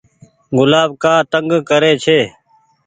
[0.57, 1.51] گلآب ڪآ تنگ
[1.81, 2.19] ري ڇي۔